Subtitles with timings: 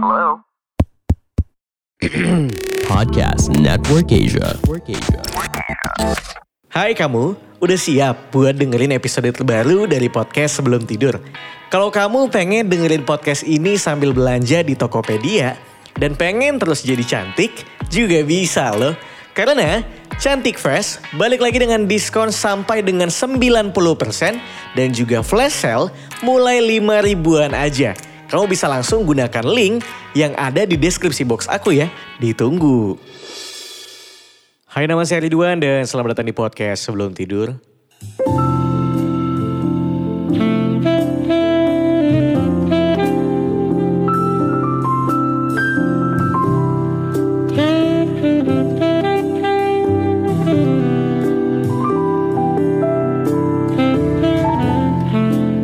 [0.00, 0.40] Hello?
[2.88, 4.56] Podcast Network Asia.
[4.56, 5.20] Network Asia.
[6.72, 11.20] Hai kamu, udah siap buat dengerin episode terbaru dari podcast sebelum tidur?
[11.68, 15.60] Kalau kamu pengen dengerin podcast ini sambil belanja di Tokopedia
[16.00, 18.96] dan pengen terus jadi cantik, juga bisa loh.
[19.36, 19.84] Karena
[20.16, 23.76] Cantik Fresh balik lagi dengan diskon sampai dengan 90%
[24.80, 25.92] dan juga flash sale
[26.24, 27.92] mulai 5 ribuan aja.
[28.30, 29.82] Kamu bisa langsung gunakan link
[30.14, 31.90] yang ada di deskripsi box aku ya.
[32.22, 32.94] Ditunggu.
[34.70, 37.58] Hai nama saya Ridwan dan selamat datang di podcast sebelum tidur.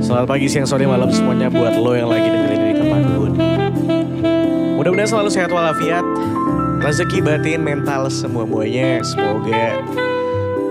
[0.03, 2.46] Selamat pagi, siang, sore, malam semuanya buat lo yang lagi dengerin.
[5.07, 6.07] Mudah-mudahan selalu sehat walafiat,
[6.83, 9.79] rezeki batin, mental semua-muanya semoga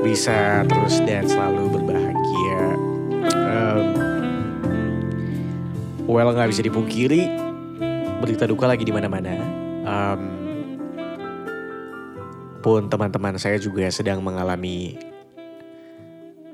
[0.03, 2.63] bisa terus dan selalu berbahagia.
[3.31, 3.79] Em,
[6.03, 7.31] well nggak bisa dipungkiri,
[8.19, 9.39] berita duka lagi di mana-mana.
[9.87, 10.21] Em,
[12.59, 14.99] pun teman-teman saya juga sedang mengalami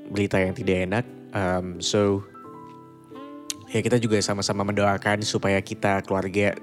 [0.06, 1.04] berita yang tidak enak.
[1.34, 2.22] Um, so
[3.74, 6.54] ya kita juga sama-sama mendoakan supaya kita keluarga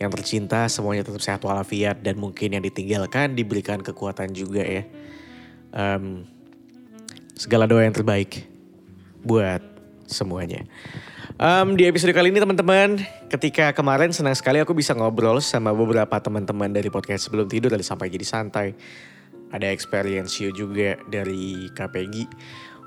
[0.00, 4.82] yang tercinta semuanya tetap sehat walafiat dan mungkin yang ditinggalkan diberikan kekuatan juga ya.
[5.70, 6.24] Um,
[7.36, 8.48] segala doa yang terbaik
[9.20, 9.60] buat
[10.08, 10.64] semuanya.
[11.36, 16.16] Um, di episode kali ini teman-teman, ketika kemarin senang sekali aku bisa ngobrol sama beberapa
[16.16, 18.72] teman-teman dari podcast sebelum tidur dari sampai jadi santai.
[19.52, 22.24] Ada experience you juga dari KPG.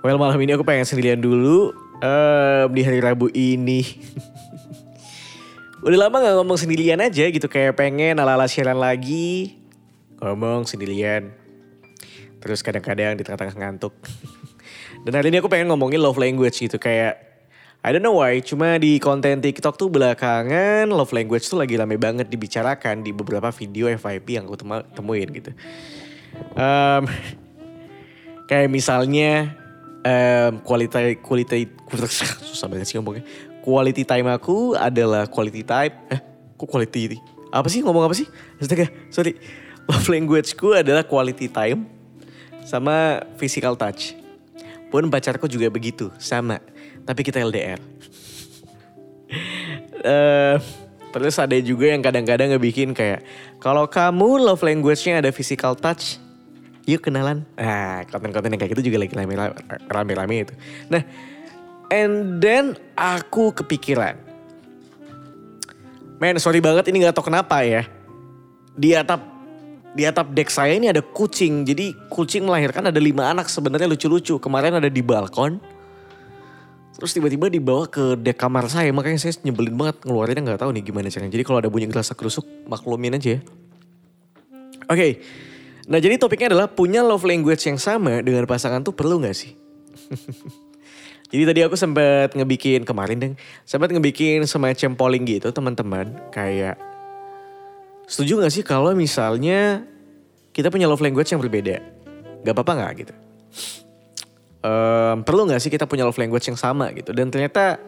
[0.01, 3.85] Well malam ini aku pengen sendirian dulu um, di hari Rabu ini.
[5.83, 9.59] Udah lama gak ngomong sendirian aja gitu kayak pengen ala-ala siaran lagi.
[10.23, 11.35] Ngomong sendirian.
[12.39, 13.91] Terus kadang-kadang di tengah-tengah ngantuk.
[15.03, 17.19] Dan hari ini aku pengen ngomongin love language gitu kayak
[17.83, 21.99] I don't know why, cuma di konten TikTok tuh belakangan love language tuh lagi rame
[21.99, 25.51] banget dibicarakan di beberapa video FYP yang aku tem- temuin gitu.
[26.55, 27.11] Um,
[28.49, 29.51] kayak misalnya
[30.07, 31.67] um, quality quality
[32.47, 33.27] susah banget sih ngomongnya.
[33.63, 35.95] Quality time aku adalah quality time.
[36.11, 36.19] Eh,
[36.59, 37.15] kok quality?
[37.47, 38.27] Apa sih ngomong apa sih?
[38.59, 39.39] Astaga, sorry.
[39.89, 41.87] Love language-ku adalah quality time
[42.67, 44.19] sama physical touch.
[44.91, 46.59] Pun pacarku juga begitu, sama.
[47.07, 47.79] Tapi kita LDR.
[50.03, 50.57] Eh,
[51.15, 53.23] terus ada juga yang kadang-kadang ngebikin kayak
[53.63, 56.19] kalau kamu love language-nya ada physical touch,
[56.83, 57.47] yuk kenalan.
[57.55, 59.55] Nah, konten-konten yang kayak gitu juga lagi rame-
[59.87, 60.53] rame-rame itu.
[60.91, 61.07] Nah,
[61.93, 64.17] and then aku kepikiran.
[66.17, 67.85] Men, sorry banget ini gak tau kenapa ya.
[68.73, 69.21] Di atap
[69.93, 71.61] di atap dek saya ini ada kucing.
[71.61, 74.41] Jadi kucing melahirkan ada lima anak sebenarnya lucu-lucu.
[74.41, 75.61] Kemarin ada di balkon.
[76.97, 78.89] Terus tiba-tiba dibawa ke dek kamar saya.
[78.89, 81.31] Makanya saya nyebelin banget ngeluarinnya nggak tahu nih gimana caranya.
[81.37, 83.39] Jadi kalau ada bunyi gerasa kerusuk maklumin aja ya.
[84.89, 85.21] Oke.
[85.83, 89.51] Nah jadi topiknya adalah punya love language yang sama dengan pasangan tuh perlu gak sih?
[91.33, 93.33] jadi tadi aku sempat ngebikin kemarin deng.
[93.65, 96.13] Sempat ngebikin semacam polling gitu teman-teman.
[96.29, 96.77] Kayak
[98.05, 99.81] setuju gak sih kalau misalnya
[100.53, 101.81] kita punya love language yang berbeda?
[102.45, 103.13] Gak apa-apa gak gitu?
[104.61, 107.09] Em, perlu gak sih kita punya love language yang sama gitu?
[107.17, 107.81] Dan ternyata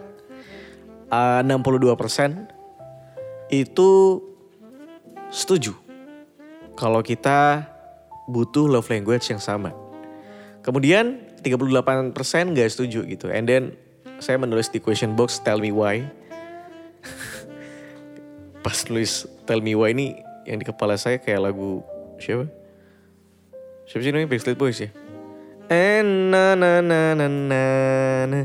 [1.13, 2.50] uh, 62%
[3.53, 3.91] itu
[5.29, 5.77] setuju
[6.73, 7.62] kalau kita
[8.25, 9.69] butuh love language yang sama.
[10.66, 13.29] Kemudian 38% gak setuju gitu.
[13.29, 13.78] And then
[14.17, 16.01] saya menulis di question box tell me why.
[18.66, 20.17] Pas nulis tell me why ini
[20.50, 21.85] yang di kepala saya kayak lagu
[22.17, 22.50] siapa?
[23.85, 24.89] Siapa sih namanya Backstreet Boys ya?
[25.69, 27.63] And na na na na na
[28.25, 28.39] na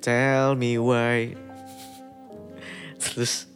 [0.00, 1.36] tell me why.
[3.04, 3.48] Terus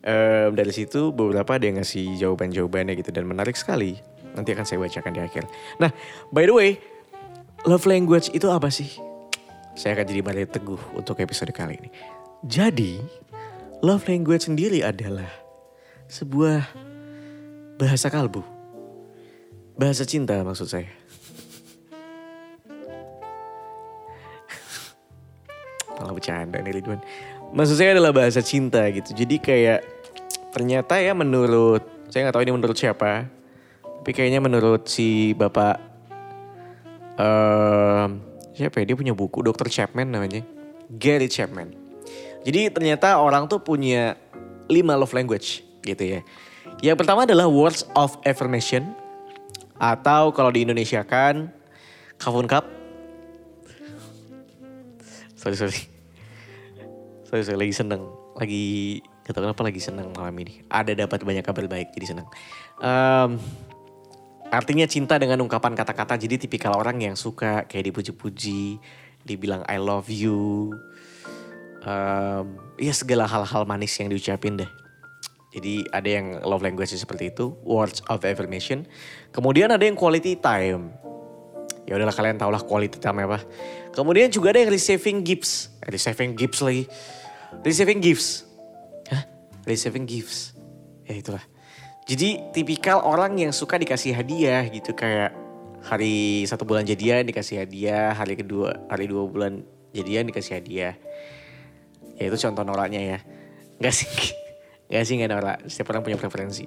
[0.00, 4.00] em, dari situ beberapa ada yang ngasih jawaban-jawabannya gitu dan menarik sekali.
[4.32, 5.44] Nanti akan saya bacakan di akhir.
[5.80, 5.92] Nah,
[6.32, 6.70] by the way,
[7.66, 8.86] love language itu apa sih?
[9.74, 11.90] Saya akan jadi Maria Teguh untuk episode kali ini.
[12.46, 13.02] Jadi,
[13.82, 15.26] love language sendiri adalah
[16.06, 16.62] sebuah
[17.78, 18.42] bahasa kalbu.
[19.78, 20.90] Bahasa cinta maksud saya.
[25.98, 26.98] Malah bercanda nih Ridwan.
[27.54, 29.14] Maksud saya adalah bahasa cinta gitu.
[29.14, 29.86] Jadi kayak
[30.50, 33.30] ternyata ya menurut, saya nggak tahu ini menurut siapa.
[34.02, 35.87] Tapi kayaknya menurut si bapak,
[37.18, 38.08] em,
[38.54, 39.66] siapa ya dia punya buku, Dr.
[39.66, 40.46] Chapman namanya.
[40.88, 41.74] Gary Chapman.
[42.46, 44.16] Jadi ternyata orang tuh punya
[44.70, 45.66] lima love language.
[45.78, 46.20] gitu ya.
[46.84, 48.92] Yang pertama adalah words of affirmation
[49.78, 51.48] atau kalau di Indonesia kan
[52.20, 52.66] kafun cup.
[55.38, 55.80] Sorry sorry.
[57.30, 58.02] Sorry sorry lagi seneng,
[58.36, 60.64] lagi gak tau kenapa lagi seneng malam ini.
[60.68, 62.26] Ada dapat banyak kabar baik jadi seneng.
[62.82, 63.38] Um,
[64.48, 68.80] artinya cinta dengan ungkapan kata-kata jadi tipikal orang yang suka kayak dipuji-puji,
[69.24, 70.72] dibilang I love you.
[71.84, 74.70] Um, ya segala hal-hal manis yang diucapin deh.
[75.48, 78.84] Jadi ada yang love language seperti itu, words of affirmation.
[79.32, 80.92] Kemudian ada yang quality time.
[81.88, 83.40] Ya udahlah kalian tau lah quality time apa.
[83.96, 85.72] Kemudian juga ada yang receiving gifts.
[85.80, 86.84] Eh, receiving gifts lagi.
[87.64, 88.44] Receiving gifts.
[89.08, 89.24] Hah?
[89.64, 90.52] Receiving gifts.
[91.08, 91.40] Ya itulah.
[92.08, 95.36] Jadi tipikal orang yang suka dikasih hadiah gitu kayak
[95.84, 99.60] hari satu bulan jadian dikasih hadiah, hari kedua, hari dua bulan
[99.92, 100.96] jadian dikasih hadiah.
[102.16, 103.18] Ya itu contoh noraknya ya.
[103.76, 104.08] Enggak sih,
[104.88, 105.58] enggak sih enggak norak.
[105.68, 106.64] Setiap orang punya preferensi.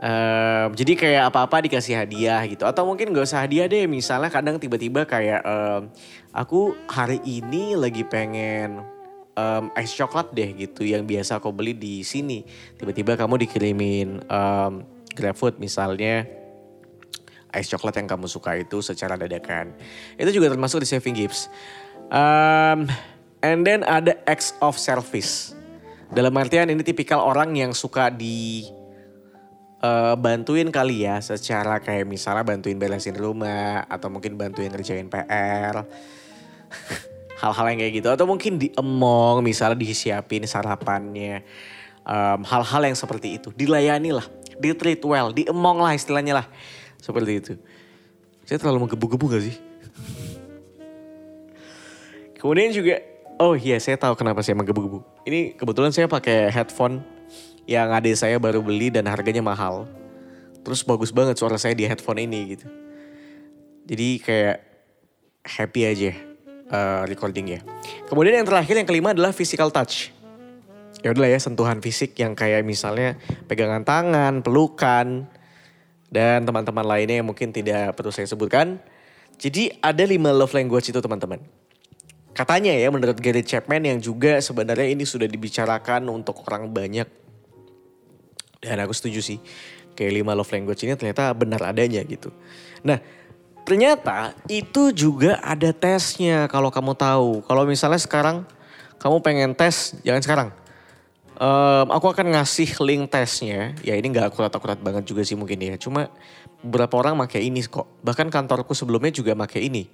[0.00, 4.56] Um, jadi kayak apa-apa dikasih hadiah gitu atau mungkin gak usah hadiah deh misalnya kadang
[4.56, 5.92] tiba-tiba kayak um,
[6.32, 8.80] aku hari ini lagi pengen
[9.40, 12.44] um, ice coklat deh gitu yang biasa aku beli di sini.
[12.76, 14.84] Tiba-tiba kamu dikirimin um,
[15.16, 16.28] GrabFood misalnya
[17.50, 19.74] ice coklat yang kamu suka itu secara dadakan.
[20.20, 21.48] Itu juga termasuk di saving gifts.
[22.10, 22.90] Um,
[23.42, 25.56] and then ada acts of service.
[26.10, 28.66] Dalam artian ini tipikal orang yang suka di
[29.82, 35.86] uh, bantuin kali ya secara kayak misalnya bantuin beresin rumah atau mungkin bantuin ngerjain PR.
[37.40, 41.40] Hal-hal yang kayak gitu atau mungkin diemong misalnya disiapin sarapannya.
[42.04, 44.26] Um, hal-hal yang seperti itu dilayani lah,
[44.56, 46.46] di treat well, diemong lah istilahnya lah.
[47.00, 47.52] Seperti itu.
[48.44, 49.56] Saya terlalu menggebu-gebu gak sih?
[52.40, 53.00] Kemudian juga,
[53.40, 55.00] oh iya saya tahu kenapa saya menggebu-gebu.
[55.24, 57.00] Ini kebetulan saya pakai headphone
[57.64, 59.88] yang adik saya baru beli dan harganya mahal.
[60.60, 62.68] Terus bagus banget suara saya di headphone ini gitu.
[63.88, 64.58] Jadi kayak
[65.40, 66.29] happy aja
[66.70, 67.60] uh, recordingnya.
[68.06, 70.14] Kemudian yang terakhir yang kelima adalah physical touch.
[71.00, 73.16] Ya udahlah ya sentuhan fisik yang kayak misalnya
[73.48, 75.28] pegangan tangan, pelukan,
[76.12, 78.82] dan teman-teman lainnya yang mungkin tidak perlu saya sebutkan.
[79.40, 81.40] Jadi ada lima love language itu teman-teman.
[82.36, 87.08] Katanya ya menurut Gary Chapman yang juga sebenarnya ini sudah dibicarakan untuk orang banyak.
[88.60, 89.38] Dan aku setuju sih.
[89.96, 92.28] Kayak lima love language ini ternyata benar adanya gitu.
[92.84, 93.00] Nah
[93.70, 97.46] ternyata itu juga ada tesnya kalau kamu tahu.
[97.46, 98.42] Kalau misalnya sekarang
[98.98, 100.48] kamu pengen tes, jangan sekarang.
[101.38, 103.70] Um, aku akan ngasih link tesnya.
[103.86, 105.78] Ya ini gak akurat-akurat banget juga sih mungkin ya.
[105.78, 106.10] Cuma
[106.66, 107.86] beberapa orang pakai ini kok.
[108.02, 109.86] Bahkan kantorku sebelumnya juga pakai ini.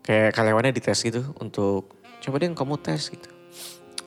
[0.00, 3.28] Kayak karyawannya dites gitu untuk coba deh kamu tes gitu.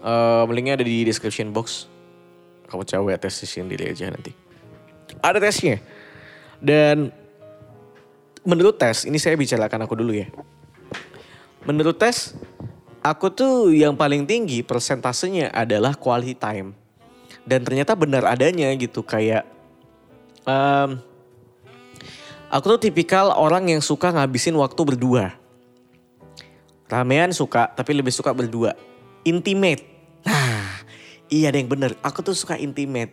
[0.02, 1.86] Um, linknya ada di description box.
[2.74, 4.34] Kamu coba tes sendiri aja nanti.
[5.22, 5.78] Ada tesnya.
[6.58, 7.23] Dan
[8.44, 10.28] menurut tes, ini saya bicarakan aku dulu ya.
[11.64, 12.36] Menurut tes,
[13.00, 16.76] aku tuh yang paling tinggi persentasenya adalah quality time.
[17.44, 19.44] Dan ternyata benar adanya gitu kayak
[20.48, 20.96] um,
[22.48, 25.36] aku tuh tipikal orang yang suka ngabisin waktu berdua.
[26.88, 28.76] Ramean suka tapi lebih suka berdua.
[29.28, 29.84] Intimate.
[30.24, 30.84] Nah,
[31.28, 31.96] iya ada yang benar.
[32.00, 33.12] Aku tuh suka intimate.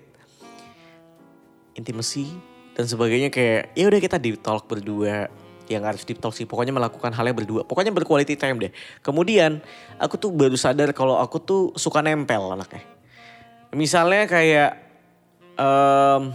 [1.74, 2.49] Intimacy
[2.80, 5.28] dan sebagainya kayak ya udah kita deep talk berdua.
[5.68, 7.62] Yang harus deep talk sih pokoknya melakukan hal yang berdua.
[7.68, 8.72] Pokoknya berquality time deh.
[9.04, 9.60] Kemudian
[10.00, 12.80] aku tuh baru sadar kalau aku tuh suka nempel anaknya.
[13.76, 14.80] Misalnya kayak
[15.60, 16.32] um,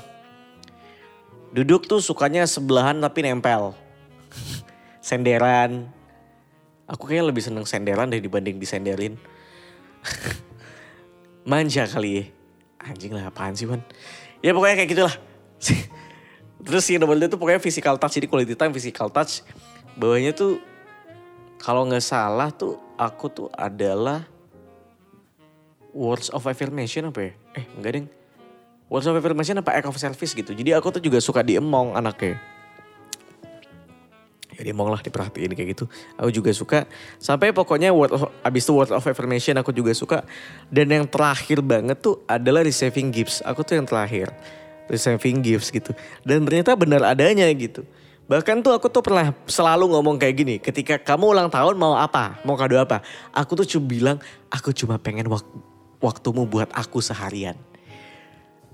[1.50, 3.74] duduk tuh sukanya sebelahan tapi nempel.
[5.02, 5.90] Senderan.
[6.86, 9.18] Aku kayak lebih seneng senderan deh dibanding disenderin.
[11.50, 12.24] Manja kali ya.
[12.86, 13.82] Anjing lah apaan sih man
[14.46, 15.16] ya pokoknya kayak gitulah
[16.62, 18.16] Terus yang double itu pokoknya physical touch.
[18.16, 19.44] Jadi quality time physical touch.
[19.96, 20.60] Bawahnya tuh
[21.60, 24.24] kalau nggak salah tuh aku tuh adalah
[25.96, 27.32] words of affirmation apa ya?
[27.56, 28.08] Eh enggak deng.
[28.88, 30.52] Words of affirmation apa act of service gitu.
[30.54, 32.38] Jadi aku tuh juga suka diemong anaknya.
[34.56, 35.86] Ya diemong lah diperhatiin kayak gitu.
[36.16, 36.88] Aku juga suka.
[37.20, 40.24] Sampai pokoknya word of, abis itu word of affirmation aku juga suka.
[40.72, 43.44] Dan yang terakhir banget tuh adalah receiving gifts.
[43.44, 44.32] Aku tuh yang terakhir
[44.90, 45.92] receiving gifts gitu.
[46.22, 47.86] Dan ternyata benar adanya gitu.
[48.26, 52.42] Bahkan tuh aku tuh pernah selalu ngomong kayak gini, ketika kamu ulang tahun mau apa,
[52.42, 54.18] mau kado apa, aku tuh cuma bilang,
[54.50, 55.46] aku cuma pengen wak
[56.02, 57.54] waktumu buat aku seharian.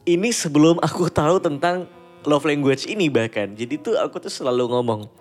[0.08, 1.84] Ini sebelum aku tahu tentang
[2.24, 5.12] love language ini bahkan, jadi tuh aku tuh selalu ngomong,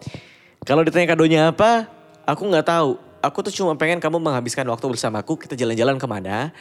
[0.63, 1.91] kalau ditanya kadonya apa,
[2.23, 2.91] aku nggak tahu.
[3.21, 6.55] Aku tuh cuma pengen kamu menghabiskan waktu bersamaku, kita jalan-jalan ke mana,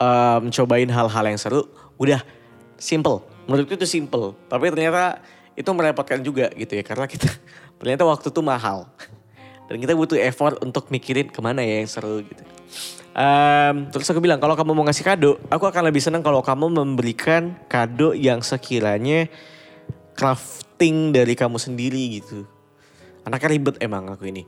[0.00, 1.68] em, cobain hal-hal yang seru,
[2.00, 2.24] udah
[2.80, 3.20] simple.
[3.44, 4.32] Menurutku itu simple.
[4.48, 5.20] Tapi ternyata
[5.52, 6.82] itu merepotkan juga gitu ya.
[6.82, 7.28] Karena kita
[7.78, 8.88] ternyata waktu tuh mahal.
[9.70, 12.42] Dan kita butuh effort untuk mikirin ke mana ya yang seru gitu.
[13.10, 16.74] Em, terus aku bilang kalau kamu mau ngasih kado, aku akan lebih senang kalau kamu
[16.74, 19.30] memberikan kado yang sekiranya
[20.18, 22.46] crafting dari kamu sendiri gitu.
[23.22, 24.42] Anaknya ribet emang aku ini.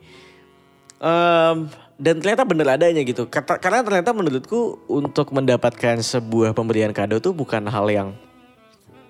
[1.03, 1.67] Em,
[1.99, 3.27] dan ternyata bener adanya gitu.
[3.27, 8.09] Karena ternyata menurutku untuk mendapatkan sebuah pemberian kado tuh bukan hal yang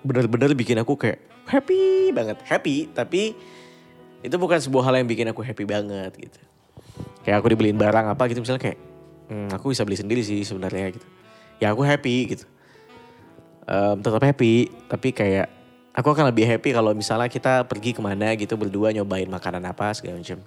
[0.01, 2.41] bener-bener bikin aku kayak happy banget.
[2.49, 3.37] Happy tapi
[4.25, 6.41] itu bukan sebuah hal yang bikin aku happy banget gitu.
[7.21, 8.79] Kayak aku dibeliin barang apa gitu misalnya kayak
[9.29, 11.07] hmm, aku bisa beli sendiri sih sebenarnya gitu.
[11.61, 12.45] Ya aku happy gitu.
[13.69, 15.45] Em, tetap happy tapi kayak
[15.93, 19.93] aku akan lebih happy kalau misalnya kita pergi ke mana gitu berdua nyobain makanan apa
[19.93, 20.41] segala macam.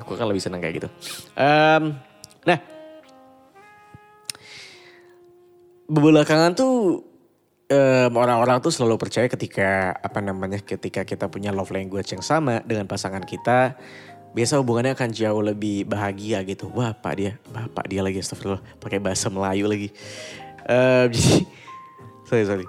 [0.00, 0.88] Aku akan lebih senang kayak gitu.
[1.36, 1.96] Em,
[2.44, 2.58] nah,
[5.88, 7.02] belakangan tuh
[7.70, 12.62] em, orang-orang tuh selalu percaya ketika apa namanya ketika kita punya love language yang sama
[12.62, 13.78] dengan pasangan kita,
[14.36, 16.68] biasa hubungannya akan jauh lebih bahagia gitu.
[16.74, 19.88] Wah, pak dia, bapak dia lagi astagfirullah pakai bahasa Melayu lagi.
[20.68, 21.40] Em, jadi,
[22.28, 22.66] sorry sorry.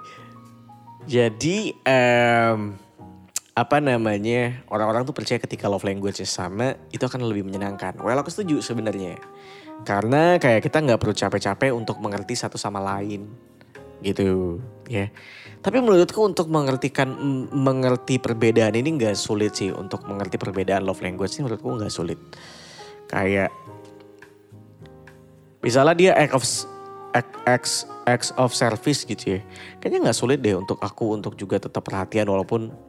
[1.08, 2.87] Jadi em,
[3.58, 7.98] apa namanya orang-orang tuh percaya ketika love language sama itu akan lebih menyenangkan.
[7.98, 9.18] Well aku setuju sebenarnya.
[9.82, 13.26] Karena kayak kita nggak perlu capek-capek untuk mengerti satu sama lain
[13.98, 15.10] gitu ya.
[15.58, 17.10] Tapi menurutku untuk mengertikan
[17.50, 22.18] mengerti perbedaan ini nggak sulit sih untuk mengerti perbedaan love language ini menurutku nggak sulit.
[23.10, 23.50] Kayak
[25.66, 26.46] misalnya dia act of
[27.10, 27.74] act, acts,
[28.06, 29.40] acts of service gitu ya.
[29.82, 32.87] Kayaknya nggak sulit deh untuk aku untuk juga tetap perhatian walaupun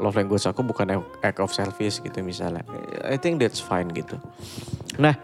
[0.00, 2.62] love language aku bukan act of service gitu misalnya.
[3.04, 4.20] I think that's fine gitu.
[5.00, 5.16] Nah,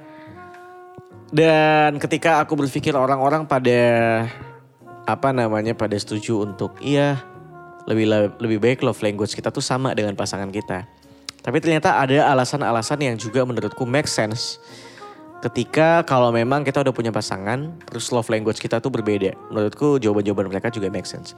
[1.33, 3.81] dan ketika aku berpikir orang-orang pada
[5.09, 7.19] apa namanya pada setuju untuk iya
[7.91, 10.87] lebih lebih baik love language kita tuh sama dengan pasangan kita.
[11.43, 14.63] Tapi ternyata ada alasan-alasan yang juga menurutku make sense
[15.43, 19.35] ketika kalau memang kita udah punya pasangan, terus love language kita tuh berbeda.
[19.51, 21.35] Menurutku jawaban-jawaban mereka juga make sense.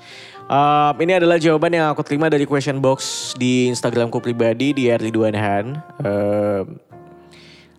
[0.52, 5.32] Um, ini adalah jawaban yang aku terima dari question box di Instagramku pribadi di Ridwan
[5.32, 5.66] Han.
[6.04, 6.64] Um,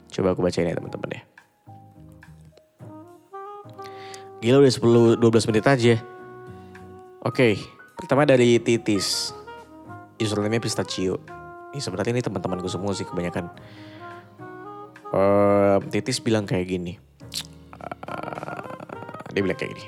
[0.10, 1.22] coba aku bacain ya teman-teman ya.
[4.42, 5.96] Gila udah 10 12 menit aja.
[7.22, 7.58] Oke,
[8.02, 9.30] pertama dari Titis.
[10.18, 11.22] Username-nya Pistachio.
[11.76, 13.52] Ini sebenarnya ini teman-temanku semua sih kebanyakan.
[15.14, 16.94] Eh, Titis bilang kayak gini.
[16.96, 18.62] Eh,
[19.36, 19.86] dia bilang kayak gini.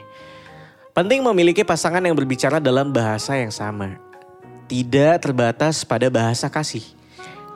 [0.97, 4.01] Penting memiliki pasangan yang berbicara dalam bahasa yang sama.
[4.65, 6.83] Tidak terbatas pada bahasa kasih.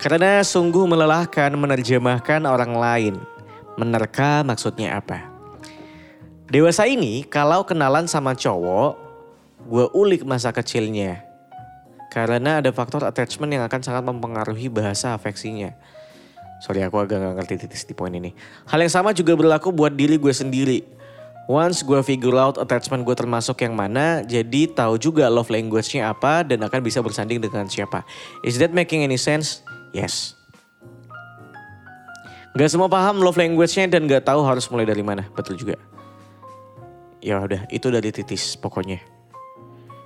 [0.02, 3.16] Karena sungguh melelahkan menerjemahkan orang lain.
[3.78, 5.30] Menerka maksudnya apa.
[6.52, 9.00] Dewasa ini kalau kenalan sama cowok,
[9.66, 11.24] gue ulik masa kecilnya.
[12.12, 15.72] Karena ada faktor attachment yang akan sangat mempengaruhi bahasa afeksinya.
[16.62, 18.38] Sorry aku agak gak ngerti titis di poin ini.
[18.70, 20.86] Hal yang sama juga berlaku buat diri gue sendiri.
[21.50, 26.46] Once gue figure out attachment gue termasuk yang mana, jadi tahu juga love language-nya apa
[26.46, 28.06] dan akan bisa bersanding dengan siapa.
[28.46, 29.66] Is that making any sense?
[29.90, 30.38] Yes.
[32.54, 35.26] Gak semua paham love language-nya dan gak tahu harus mulai dari mana.
[35.34, 35.82] Betul juga.
[37.26, 39.02] Ya udah, itu dari titis pokoknya.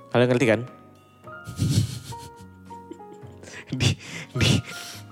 [0.08, 0.60] Kalian ngerti kan?
[3.78, 3.92] di,
[4.32, 4.50] di,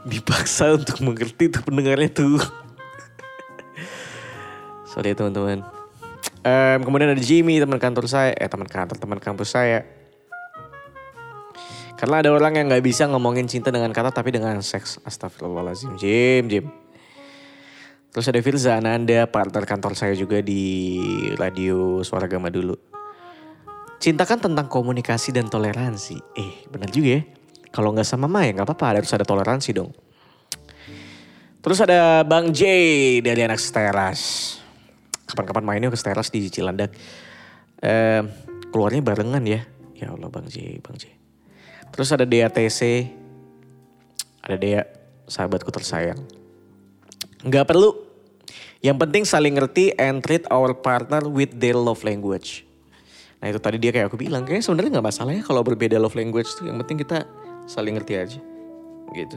[0.04, 2.40] dipaksa untuk mengerti tuh pendengarnya tuh.
[4.88, 5.64] Sorry ya teman-teman.
[6.44, 9.82] Em, kemudian ada Jimmy teman kantor saya, eh teman kantor teman kampus saya.
[11.96, 15.00] Karena ada orang yang nggak bisa ngomongin cinta dengan kata tapi dengan seks.
[15.08, 15.96] Astagfirullahaladzim.
[15.96, 16.66] Jim, Jim.
[18.12, 22.76] Terus ada Firza Ananda, partner kantor saya juga di radio Suara Gama dulu.
[23.98, 26.20] Cinta kan tentang komunikasi dan toleransi.
[26.36, 27.22] Eh benar juga ya.
[27.74, 29.90] Kalau nggak sama Maya nggak apa-apa, harus ada toleransi dong.
[31.58, 32.62] Terus ada Bang J
[33.18, 34.54] dari anak Steras.
[35.26, 36.94] Kapan-kapan mainnya ke Steras di Cilandak.
[37.82, 38.22] Eh,
[38.70, 39.66] keluarnya barengan ya.
[39.98, 41.10] Ya Allah Bang J, Bang J.
[41.90, 43.10] Terus ada DATC.
[44.44, 44.84] Ada Dea,
[45.26, 46.20] sahabatku tersayang.
[47.42, 47.90] Nggak perlu.
[48.84, 52.68] Yang penting saling ngerti and treat our partner with their love language.
[53.40, 56.12] Nah itu tadi dia kayak aku bilang, kayaknya sebenarnya nggak masalah ya kalau berbeda love
[56.12, 56.68] language tuh.
[56.68, 57.24] Yang penting kita
[57.64, 58.40] saling ngerti aja.
[59.14, 59.36] Gitu.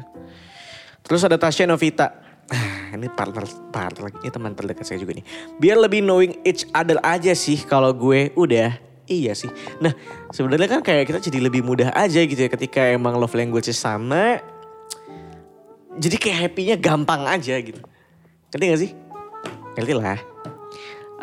[1.03, 2.24] Terus ada Tasya Novita.
[2.96, 5.25] Ini partner, partner, ini teman terdekat saya juga nih.
[5.60, 8.79] Biar lebih knowing each other aja sih kalau gue udah.
[9.07, 9.51] Iya sih.
[9.84, 9.91] Nah
[10.31, 14.39] sebenarnya kan kayak kita jadi lebih mudah aja gitu ya ketika emang love language sama.
[16.00, 17.84] Jadi kayak happy-nya gampang aja gitu.
[18.55, 18.91] Ngerti gak sih?
[19.75, 20.19] Ngerti lah.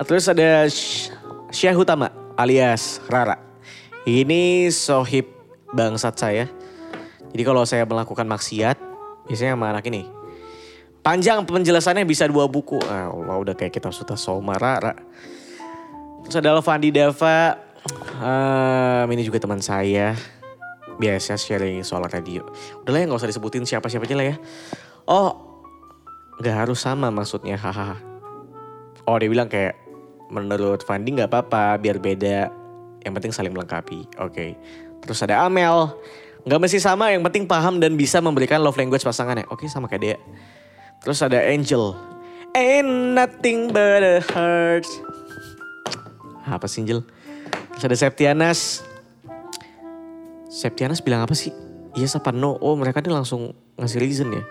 [0.05, 0.69] Terus ada
[1.49, 3.41] Syah Utama alias Rara.
[4.05, 5.33] Ini sohib
[5.73, 6.45] bangsat saya.
[7.35, 8.79] Jadi kalau saya melakukan maksiat,
[9.27, 10.07] biasanya sama anak ini.
[11.05, 12.81] Panjang penjelasannya bisa dua buku.
[12.87, 14.95] Ah, Allah udah kayak kita sudah soma Rara.
[16.25, 17.59] Terus ada Alfandi Dava.
[18.17, 20.17] Um, ini juga teman saya.
[20.97, 22.47] Biasa sharing soal radio.
[22.87, 24.37] Udah lah ya gak usah disebutin siapa-siapa aja lah ya.
[25.05, 25.61] Oh,
[26.41, 27.59] gak harus sama maksudnya.
[27.59, 27.99] Hahaha.
[29.05, 29.85] Oh dia bilang kayak
[30.33, 32.49] menurut Fandi nggak apa-apa biar beda
[33.05, 34.57] yang penting saling melengkapi oke okay.
[35.05, 35.93] terus ada Amel
[36.45, 40.03] nggak mesti sama yang penting paham dan bisa memberikan love language pasangannya oke sama kayak
[40.03, 40.17] dia
[41.01, 41.97] terus ada Angel
[42.53, 44.85] ain't nothing but a heart
[46.45, 47.01] apa sih Angel
[47.75, 48.85] terus ada Septianas
[50.55, 51.51] Septianas bilang apa sih
[51.95, 52.59] Yes apa no?
[52.59, 54.43] Oh mereka nih langsung ngasih reason ya?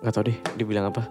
[0.00, 1.04] Gak tau deh dia bilang apa.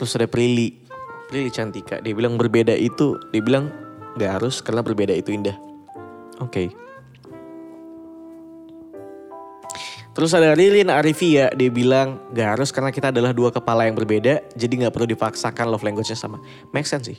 [0.00, 0.80] Terus ada Prilly.
[1.28, 2.00] Prilly Cantika.
[2.00, 3.68] Dia bilang berbeda itu, dia bilang
[4.16, 5.69] gak harus karena berbeda itu indah.
[6.40, 6.68] Oke.
[6.68, 6.68] Okay.
[10.10, 14.42] Terus ada Lilin Arifia, dia bilang gak harus karena kita adalah dua kepala yang berbeda,
[14.58, 16.42] jadi gak perlu dipaksakan love language-nya sama.
[16.74, 17.18] Make sense sih.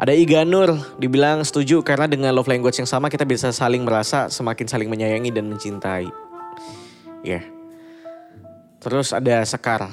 [0.00, 4.26] Ada Iga Nur, dibilang setuju karena dengan love language yang sama kita bisa saling merasa
[4.26, 6.08] semakin saling menyayangi dan mencintai.
[7.22, 7.44] Ya, yeah.
[8.80, 9.92] Terus ada Sekar.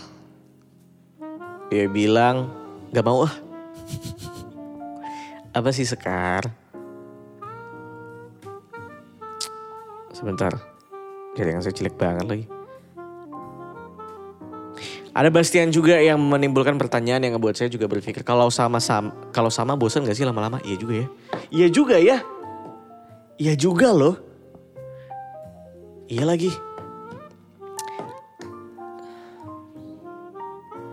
[1.72, 2.52] Dia bilang
[2.92, 3.34] gak mau ah.
[5.58, 6.46] Apa sih Sekar?
[10.14, 10.54] Sebentar.
[11.34, 12.46] Jadi yang saya cilik banget lagi.
[15.18, 19.50] Ada Bastian juga yang menimbulkan pertanyaan yang ngebuat saya juga berpikir kalau sama sama kalau
[19.50, 20.62] sama bosan gak sih lama-lama?
[20.62, 21.08] Iya juga ya.
[21.50, 22.18] Iya juga ya.
[23.42, 24.14] Iya juga loh.
[26.06, 26.54] Iya lagi.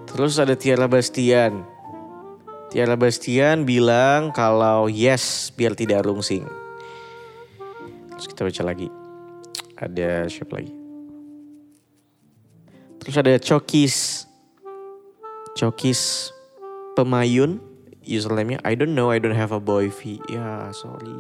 [0.09, 1.74] Terus ada Tiara Bastian.
[2.75, 6.43] Tiara Bastian bilang kalau yes biar tidak rungsing.
[8.11, 8.91] Terus kita baca lagi.
[9.79, 10.75] Ada siapa lagi?
[12.99, 14.27] Terus ada Cokis.
[15.55, 16.35] Cokis
[16.99, 17.63] Pemayun.
[18.03, 20.19] Username-nya I don't know, I don't have a boy fee.
[20.27, 21.15] Ya sorry.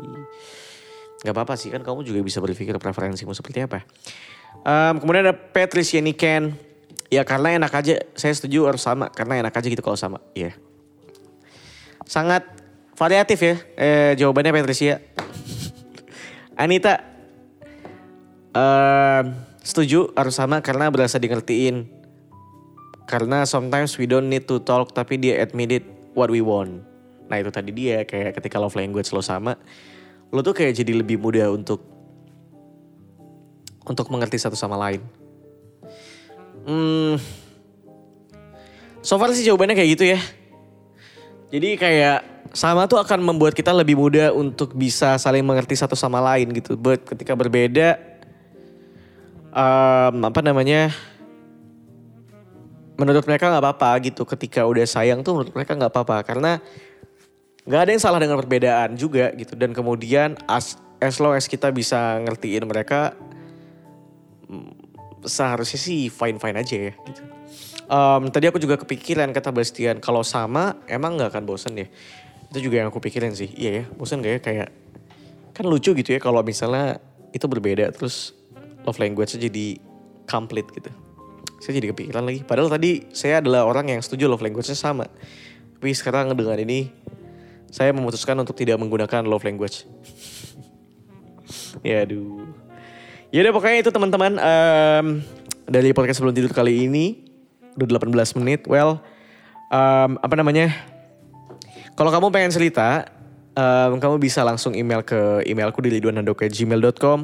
[1.22, 3.86] Gak apa-apa sih kan kamu juga bisa berpikir preferensimu seperti apa.
[4.66, 6.58] Um, kemudian ada Patricia Niken.
[7.14, 9.06] Ya karena enak aja, saya setuju harus sama.
[9.14, 10.18] Karena enak aja gitu kalau sama.
[10.34, 10.50] Iya.
[10.50, 10.73] Yeah.
[12.04, 12.46] Sangat
[12.94, 15.02] variatif ya eh, jawabannya Patricia.
[16.54, 17.12] Anita.
[18.54, 19.34] Uh,
[19.66, 21.90] setuju harus sama karena berasa di ngertiin.
[23.04, 26.86] Karena sometimes we don't need to talk tapi dia admit it what we want.
[27.26, 29.58] Nah itu tadi dia kayak ketika love language lo sama.
[30.30, 31.82] Lo tuh kayak jadi lebih mudah untuk
[33.84, 35.02] untuk mengerti satu sama lain.
[36.64, 37.20] Hmm,
[39.04, 40.20] so far sih jawabannya kayak gitu ya.
[41.54, 46.18] Jadi kayak sama tuh akan membuat kita lebih mudah untuk bisa saling mengerti satu sama
[46.18, 46.74] lain gitu.
[46.74, 47.94] But ketika berbeda,
[49.54, 50.90] um, apa namanya?
[52.98, 54.26] Menurut mereka nggak apa-apa gitu.
[54.26, 56.58] Ketika udah sayang tuh menurut mereka nggak apa-apa karena
[57.62, 59.54] nggak ada yang salah dengan perbedaan juga gitu.
[59.54, 63.14] Dan kemudian as as long as kita bisa ngertiin mereka,
[65.24, 67.22] seharusnya sih fine fine aja ya gitu.
[67.84, 71.88] Um, tadi aku juga kepikiran kata Bastian kalau sama emang nggak akan bosen ya.
[72.48, 73.50] Itu juga yang aku pikirin sih.
[73.52, 74.68] Iya ya, bosen gak ya kayak
[75.54, 76.98] kan lucu gitu ya kalau misalnya
[77.30, 78.34] itu berbeda terus
[78.88, 79.78] love language jadi
[80.24, 80.90] complete gitu.
[81.60, 82.40] Saya jadi kepikiran lagi.
[82.44, 85.08] Padahal tadi saya adalah orang yang setuju love language-nya sama.
[85.80, 86.88] Tapi sekarang dengan ini
[87.68, 89.84] saya memutuskan untuk tidak menggunakan love language.
[91.86, 92.63] ya aduh.
[93.34, 95.06] Ya udah pokoknya itu teman-teman um,
[95.66, 97.26] dari podcast sebelum tidur kali ini
[97.74, 98.62] udah 18 menit.
[98.70, 99.02] Well,
[99.74, 100.70] um, apa namanya?
[101.98, 103.10] Kalau kamu pengen cerita,
[103.58, 107.18] um, kamu bisa langsung email ke emailku di liduanando@gmail.com.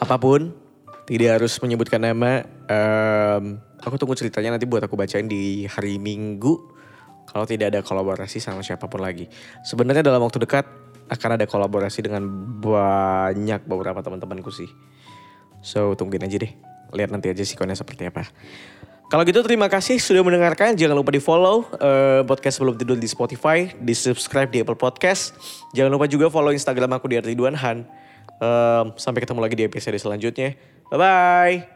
[0.00, 0.56] Apa pun,
[1.04, 2.40] tidak harus menyebutkan nama.
[2.64, 6.72] Um, aku tunggu ceritanya nanti buat aku bacain di hari Minggu.
[7.28, 9.28] Kalau tidak ada kolaborasi sama siapa pun lagi.
[9.68, 10.64] Sebenarnya dalam waktu dekat
[11.06, 12.26] akan ada kolaborasi dengan
[12.58, 14.70] banyak beberapa teman-temanku sih.
[15.62, 16.52] So tungguin aja deh.
[16.94, 18.26] Lihat nanti aja sikonnya seperti apa.
[19.06, 20.74] Kalau gitu terima kasih sudah mendengarkan.
[20.74, 25.38] Jangan lupa di follow uh, podcast sebelum tidur di Spotify, di subscribe di Apple Podcast.
[25.78, 27.86] Jangan lupa juga follow Instagram aku di Ridwan Han.
[28.42, 30.58] Uh, sampai ketemu lagi di episode selanjutnya.
[30.90, 31.75] Bye bye.